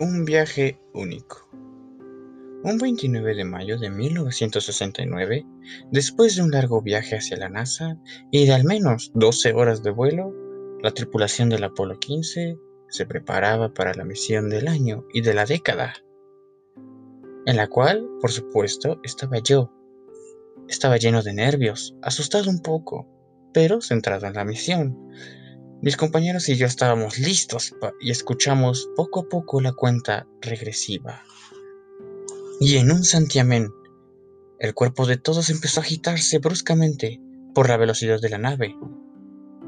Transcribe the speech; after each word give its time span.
Un 0.00 0.24
viaje 0.24 0.78
único. 0.94 1.48
Un 2.62 2.78
29 2.78 3.34
de 3.34 3.44
mayo 3.44 3.78
de 3.78 3.90
1969, 3.90 5.44
después 5.90 6.36
de 6.36 6.42
un 6.42 6.52
largo 6.52 6.80
viaje 6.80 7.16
hacia 7.16 7.36
la 7.36 7.48
NASA 7.48 7.98
y 8.30 8.46
de 8.46 8.52
al 8.52 8.62
menos 8.62 9.10
12 9.14 9.54
horas 9.54 9.82
de 9.82 9.90
vuelo, 9.90 10.32
la 10.84 10.92
tripulación 10.92 11.48
del 11.48 11.64
Apolo 11.64 11.98
15 11.98 12.56
se 12.88 13.06
preparaba 13.06 13.74
para 13.74 13.92
la 13.92 14.04
misión 14.04 14.48
del 14.50 14.68
año 14.68 15.04
y 15.12 15.22
de 15.22 15.34
la 15.34 15.46
década, 15.46 15.94
en 17.46 17.56
la 17.56 17.66
cual, 17.66 18.08
por 18.20 18.30
supuesto, 18.30 19.00
estaba 19.02 19.38
yo. 19.38 19.72
Estaba 20.68 20.98
lleno 20.98 21.24
de 21.24 21.34
nervios, 21.34 21.96
asustado 22.02 22.50
un 22.50 22.60
poco, 22.60 23.08
pero 23.52 23.80
centrado 23.80 24.28
en 24.28 24.34
la 24.34 24.44
misión, 24.44 24.96
mis 25.80 25.96
compañeros 25.96 26.48
y 26.48 26.56
yo 26.56 26.66
estábamos 26.66 27.18
listos 27.18 27.74
y 28.00 28.10
escuchamos 28.10 28.90
poco 28.96 29.20
a 29.20 29.28
poco 29.28 29.60
la 29.60 29.72
cuenta 29.72 30.26
regresiva. 30.40 31.22
Y 32.60 32.76
en 32.76 32.90
un 32.90 33.04
santiamén, 33.04 33.70
el 34.58 34.74
cuerpo 34.74 35.06
de 35.06 35.16
todos 35.16 35.50
empezó 35.50 35.80
a 35.80 35.84
agitarse 35.84 36.38
bruscamente 36.38 37.20
por 37.54 37.68
la 37.68 37.76
velocidad 37.76 38.20
de 38.20 38.30
la 38.30 38.38
nave. 38.38 38.76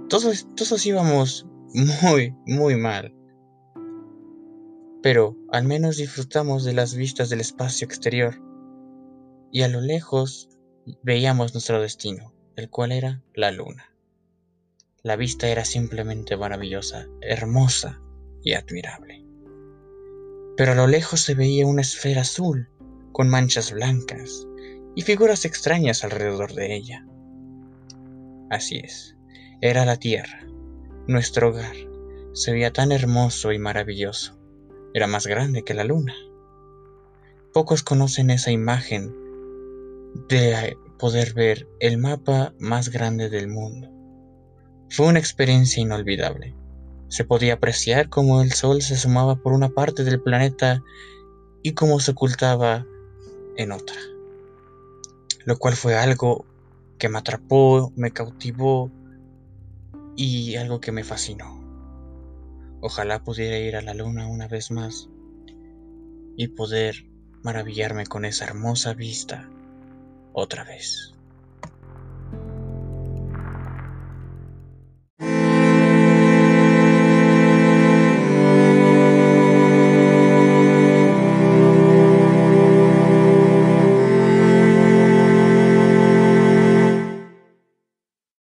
Todos, 0.09 0.49
todos 0.57 0.85
íbamos 0.85 1.47
muy, 2.03 2.35
muy 2.47 2.75
mal. 2.77 3.15
Pero 5.03 5.37
al 5.53 5.65
menos 5.65 5.97
disfrutamos 5.97 6.65
de 6.65 6.73
las 6.73 6.95
vistas 6.95 7.31
del 7.31 7.41
espacio 7.41 7.87
exterior. 7.87 8.43
Y 9.53 9.63
a 9.63 9.69
lo 9.69 9.81
lejos 9.81 10.49
veíamos 11.03 11.55
nuestro 11.55 11.81
destino, 11.81 12.35
el 12.57 12.69
cual 12.69 12.93
era 12.93 13.23
la 13.35 13.53
luna. 13.53 13.95
La 15.03 15.17
vista 15.17 15.49
era 15.49 15.65
simplemente 15.65 16.37
maravillosa, 16.37 17.09
hermosa 17.23 18.03
y 18.43 18.53
admirable. 18.53 19.25
Pero 20.59 20.73
a 20.73 20.75
lo 20.75 20.87
lejos 20.87 21.23
se 21.23 21.35
veía 21.35 21.67
una 21.67 21.81
esfera 21.81 22.21
azul, 22.21 22.69
con 23.11 23.31
manchas 23.31 23.73
blancas 23.73 24.47
y 24.95 25.01
figuras 25.01 25.47
extrañas 25.47 26.05
alrededor 26.05 26.53
de 26.53 26.75
ella. 26.75 27.07
Así 28.51 28.77
es, 28.77 29.17
era 29.63 29.87
la 29.87 29.97
Tierra, 29.97 30.47
nuestro 31.07 31.49
hogar. 31.49 31.77
Se 32.35 32.53
veía 32.53 32.71
tan 32.71 32.93
hermoso 32.93 33.53
y 33.53 33.59
maravilloso. 33.59 34.39
Era 34.93 35.07
más 35.07 35.27
grande 35.27 35.63
que 35.63 35.73
la 35.73 35.85
luna. 35.85 36.15
Pocos 37.55 37.83
conocen 37.83 38.29
esa 38.29 38.51
imagen 38.51 39.15
de 40.29 40.77
poder 40.99 41.33
ver 41.33 41.67
el 41.79 41.97
mapa 41.97 42.53
más 42.59 42.91
grande 42.91 43.31
del 43.31 43.49
mundo 43.49 44.00
fue 44.91 45.07
una 45.07 45.21
experiencia 45.21 45.81
inolvidable. 45.81 46.55
Se 47.09 47.25
podía 47.25 47.55
apreciar 47.55 48.09
cómo 48.09 48.43
el 48.43 48.53
sol 48.53 48.83
se 48.83 48.95
asomaba 48.95 49.37
por 49.37 49.53
una 49.53 49.69
parte 49.69 50.05
del 50.05 50.21
planeta 50.21 50.83
y 51.63 51.73
cómo 51.73 52.01
se 52.01 52.11
ocultaba 52.11 52.87
en 53.57 53.73
otra. 53.73 53.97
Lo 55.45 55.59
cual 55.59 55.75
fue 55.75 55.97
algo 55.97 56.45
que 56.99 57.09
me 57.09 57.19
atrapó, 57.19 57.93
me 57.97 58.11
cautivó 58.11 58.91
y 60.17 60.57
algo 60.57 60.81
que 60.81 60.93
me 60.93 61.05
fascinó. 61.05 61.61
Ojalá 62.81 63.23
pudiera 63.23 63.59
ir 63.59 63.77
a 63.77 63.83
la 63.83 63.95
luna 63.95 64.27
una 64.27 64.49
vez 64.49 64.71
más 64.71 65.09
y 66.37 66.49
poder 66.49 67.07
maravillarme 67.43 68.07
con 68.07 68.25
esa 68.25 68.45
hermosa 68.45 68.95
vista 68.95 69.49
otra 70.33 70.65
vez. 70.65 71.15